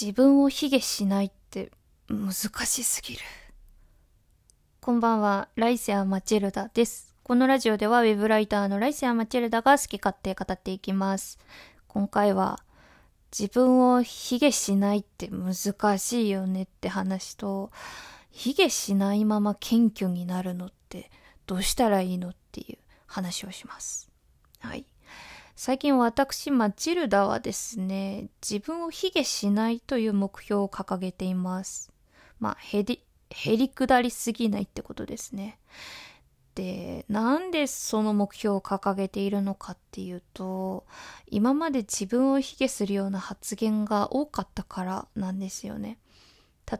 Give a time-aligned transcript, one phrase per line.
[0.00, 1.70] 自分を卑下しないって
[2.08, 2.32] 難
[2.64, 3.20] しすぎる。
[4.80, 7.14] こんばんは、ライセア・マチルダです。
[7.22, 11.38] このラジオではウェブライターのライセア・マチルダが好き勝手語っていきます。
[11.86, 12.60] 今回は
[13.30, 17.70] 自分を卑下しないって難しいよねって話と、
[18.30, 21.10] 卑下しないまま謙虚になるのって
[21.44, 24.10] どうしたらいいのっていう話をします。
[24.60, 24.86] はい。
[25.62, 31.92] 最近私、マチルダはですね、自分を卑下しないという目標を掲げています。
[32.38, 35.58] まあ、へり、へりくだりすぎないってことですね。
[36.54, 40.86] で、なんでその目標を掲げているのかっていうと、
[41.26, 45.98] 今まで自分を卑下するような発言が多かったからなんですよね。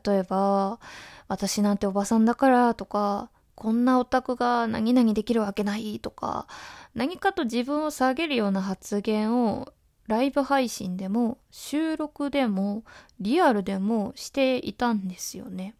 [0.06, 0.80] 例えば、
[1.28, 3.28] 私なんておばさんだからとか、
[3.60, 6.46] こんなオタクが何々できるわけないとか、
[6.94, 9.74] 何かと自分を下げるような発言を
[10.06, 12.84] ライブ配信でも収録でも
[13.20, 15.74] リアルでもしていたんですよね。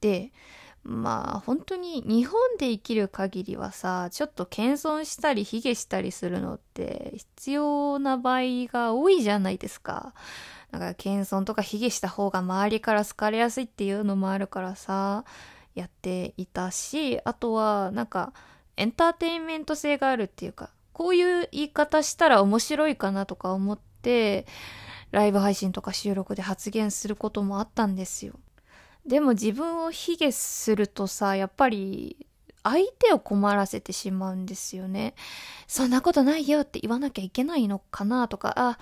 [0.00, 0.32] で、
[0.82, 8.40] まあ本当に日本で生きる限りはさ、ちょっと謙遜したり卑下したりするのって必要な場合
[8.72, 10.14] が多いじゃないですか。
[10.72, 15.24] だから謙遜とか卑下した方が周りから好かれやすいっていうのもあるからさ、
[15.78, 18.32] やっていたしあとはなんか
[18.76, 24.46] エンターテインメント性があるっていうかこういう言い方したら面白いかなとか思って
[25.10, 28.34] ライブ配信とか収録で発言することもあったんですよ
[29.06, 32.28] でも自分を卑下するとさやっぱり
[32.62, 35.14] 相手を困らせてしまうんですよね。
[35.66, 38.78] そんなことないよって言わなきゃいけないのかなとか、あ、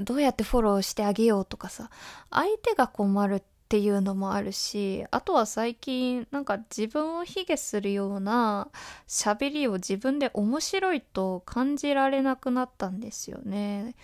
[0.00, 1.90] どうやってフォローしてあげようとかさ、
[2.30, 8.68] 相手が困るっていうのもあるしあとは最近なんか自分を卑下するような
[9.08, 13.94] 喋りを自分で面白いと感じられなくなったんですよね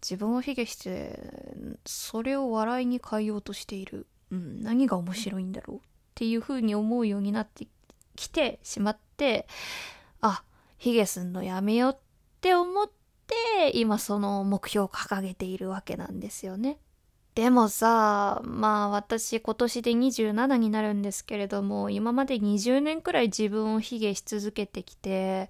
[0.00, 1.20] 自分を卑下して
[1.84, 5.80] それを笑いに変えようとしている、うん、何が面白いんだろうっ
[6.14, 7.66] ていう風に思うようになって
[8.16, 9.46] きてしまって
[10.22, 10.42] あ
[10.78, 11.96] 卑下すんのやめようっ
[12.40, 12.90] て思っ
[13.26, 16.78] て今その目標を掲げているわけなんですよね。
[17.34, 25.48] でもさ、まあ私今年で27になるんですけれども、今まで20年くらい自分を卑下し続けてきて、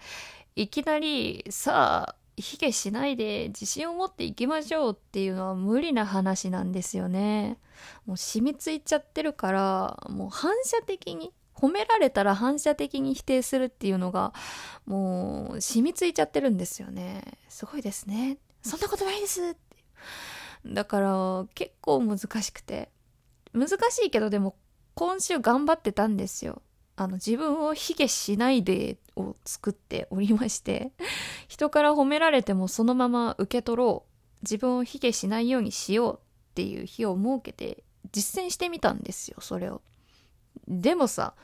[0.55, 7.59] いきなりさあ、卑下しないで自信を持っていきましょうっていうのは無理な話なんですよね。
[8.07, 14.33] もう染みついちゃってるから、もう反射的に、褒められたら反射的に否定するっていうのが、
[14.87, 17.23] もう染みついちゃってるんですよね。
[17.49, 18.39] すごいですね。
[18.63, 19.57] そんなことないです。
[20.67, 22.91] だから結構難しくて。
[23.55, 24.57] 難しいけどでも
[24.95, 26.63] 今週頑張ってたんですよ。
[26.97, 30.93] あの自分を卑下しないでを作っておりまして。
[31.49, 34.13] 人から褒められてもそのまま受け取ろう。
[34.43, 36.19] 自分を卑下しないようにしよう
[36.53, 39.83] っていう日を設けて実践してみたんですよそれを。
[40.67, 41.35] でもさ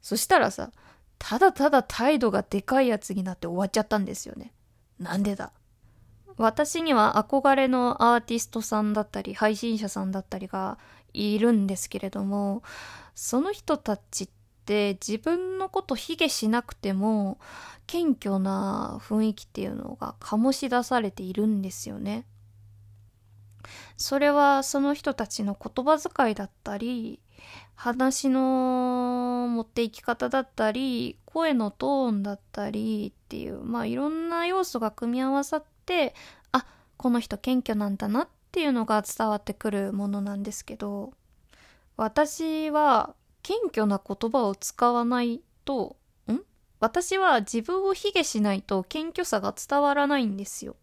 [0.00, 0.70] そしたらさ
[1.18, 4.52] ただただ態度がでかいやつになって終わっちゃったんですよね。
[4.98, 5.52] なんでだ？
[6.36, 10.78] 私には憧れのアーティストさんだったり配信者さんだったりが
[11.12, 12.62] いるんですけれども
[13.14, 14.28] その人たちっ
[14.64, 17.38] て自分のこと卑下しなくても
[17.86, 22.26] 謙虚な雰囲気っていうのが醸し出されているんですよね。
[23.96, 27.20] それはその人たちの言葉遣いだったり
[27.76, 36.14] 話の持っていき方だったり声のトーンだったりっていうまあいろんな要素が組み合わさってって
[36.52, 36.64] あ
[36.96, 41.12] この人謙虚なんだなっていうのが伝わってくるものなんですけど
[41.98, 45.96] 私は謙虚な言葉を使わないと
[46.32, 46.40] ん？
[46.80, 50.76] 私は自分を卑下しないと謙虚さが伝わらないんですよ。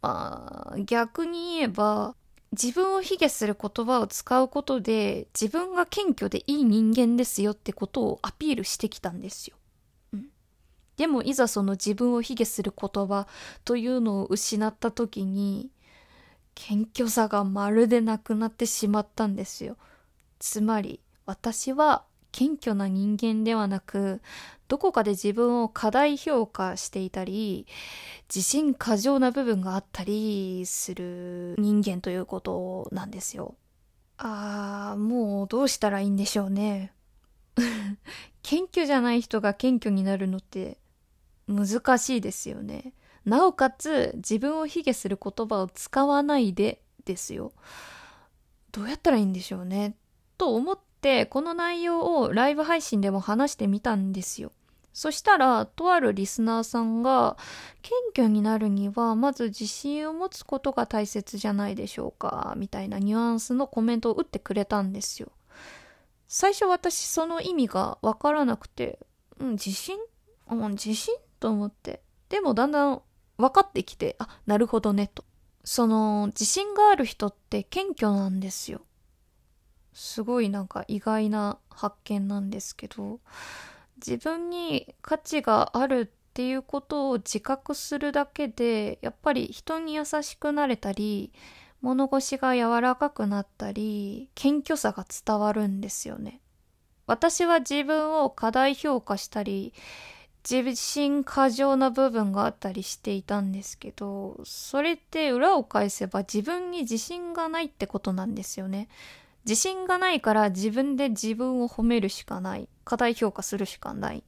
[0.00, 2.14] まあ、逆に言えば
[2.52, 9.57] 自分を卑下する言葉を使うことで自分が謙虚でいい人間ですよってことをアピールしてきたんですよ。
[10.98, 13.26] でもいざその自分を卑下する言葉
[13.64, 15.70] というのを失った時に
[16.54, 19.76] 謙虚さがまるでなくなってしまったんですよ。
[20.40, 24.20] つまり私は謙虚な人間ではなく
[24.66, 27.66] どこかで自分を過大評価していたり
[28.28, 33.54] 自信過剰な部分があったりする人間ということなんですよ。
[34.18, 36.92] あーもうどうしたらいいんでしょうね。
[38.42, 40.78] 謙虚じゃない人が謙虚になるのって
[41.48, 42.92] 難しいですよね。
[43.24, 47.52] なおかつ自分を卑下する言葉を使わないでですよ。
[48.70, 49.96] どうやったらいいんでしょうね。
[50.36, 54.52] と思ってこの内容をライブ配信でも話してみたんですよ。
[54.92, 57.36] そしたら、とあるリスナーさんが、
[57.82, 65.30] 謙虚になるには、まず自信を持つことが大切じゃないでしょうか、みたいなニュアンスのコメントを打ってくれたんですよ。
[66.26, 68.98] 最初私その意味がわからなくて、
[69.38, 69.96] うん、自信？
[70.50, 71.14] うん、自信？
[71.40, 72.02] と思って。
[72.28, 73.02] でもだんだん
[73.36, 75.24] 分かってきて、あ、なるほどね、と。
[75.64, 78.82] その、自信がある人って謙虚なんですよ。
[79.92, 83.20] すごいなんか意外な発見なんですけど、
[83.98, 91.32] 自分に価値があるっていうことを自覚するだけでやっぱり人に優しくなれたり
[91.80, 96.40] 物腰が柔らかくなったり謙虚さが伝わるんですよね
[97.06, 99.74] 私は自分を過大評価したり
[100.50, 108.88] 自信過剰な部分があったりしていたんですけどそれって裏を返せば自分に自信がないってことなんですよね
[109.48, 112.68] 自信がないから自分で自分を褒めるしかない。
[112.84, 114.22] 過大評価するしかない。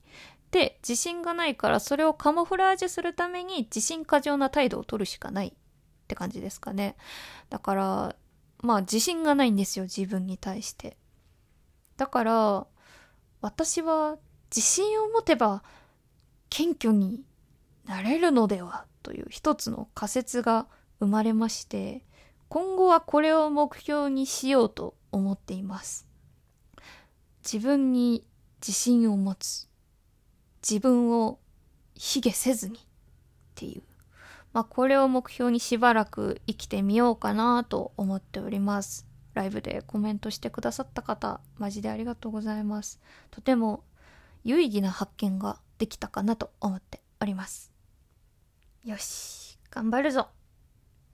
[0.50, 5.52] で、自信がないからそれをカモフラージュするために自信過剰な態度を取るしかないっ
[6.08, 6.96] て感じですかね。
[7.50, 8.17] だから、
[8.62, 10.96] まあ自信がないんですよ、自分に対して。
[11.99, 12.67] だから、
[13.43, 14.17] 私は
[14.49, 15.62] 自信を持てば
[16.50, 17.23] 謙虚に
[17.87, 20.67] なれるのではという一つの仮説が
[20.99, 22.05] 生まれまして、
[22.49, 26.06] 今後はこれを目標にしようと思っています。
[27.44, 28.26] 自分に
[28.61, 29.69] 自信を持つ。
[30.62, 31.38] 自分を
[31.94, 32.81] 卑下せずにっ
[33.55, 33.82] ていう。
[34.53, 39.06] まあこれを目標にしばらく生きてみようかなと思っております。
[39.32, 43.00] ライブでコメントしてくださった方、マジでありがとうございます。
[43.31, 43.85] とても
[44.43, 47.73] 有意義な発見ができたかなと思っております。
[48.85, 50.29] よし、頑張るぞ